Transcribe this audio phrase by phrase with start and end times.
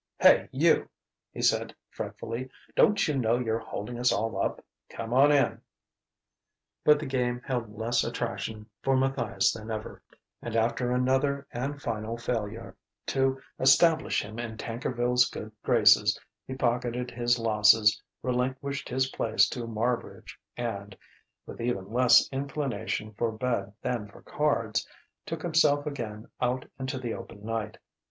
[0.19, 0.89] "Hey, you!"
[1.31, 2.49] he called fretfully.
[2.75, 4.65] "Don't you know you're holding us all up?
[4.89, 5.61] Come on in...."
[6.83, 10.01] But the game held less attraction for Matthias than ever,
[10.41, 12.75] and after another and final failure
[13.05, 19.67] to establish himself in Tankerville's good graces, he pocketed his losses, relinquished his place to
[19.67, 20.97] Marbridge and
[21.45, 24.87] with even less inclination for bed than for cards
[25.27, 27.77] took himself again out into the open night.